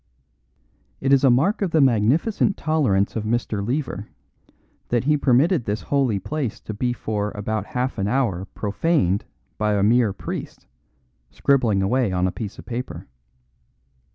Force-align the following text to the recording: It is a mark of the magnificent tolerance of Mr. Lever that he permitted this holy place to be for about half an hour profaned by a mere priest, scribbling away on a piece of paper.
It 0.99 1.13
is 1.13 1.23
a 1.23 1.29
mark 1.29 1.61
of 1.61 1.69
the 1.69 1.79
magnificent 1.79 2.57
tolerance 2.57 3.15
of 3.15 3.23
Mr. 3.23 3.63
Lever 3.63 4.07
that 4.89 5.03
he 5.03 5.15
permitted 5.15 5.65
this 5.65 5.83
holy 5.83 6.17
place 6.17 6.59
to 6.61 6.73
be 6.73 6.91
for 6.91 7.29
about 7.35 7.67
half 7.67 7.99
an 7.99 8.07
hour 8.07 8.45
profaned 8.55 9.25
by 9.59 9.75
a 9.75 9.83
mere 9.83 10.11
priest, 10.11 10.65
scribbling 11.29 11.83
away 11.83 12.11
on 12.11 12.25
a 12.25 12.31
piece 12.31 12.57
of 12.57 12.65
paper. 12.65 13.05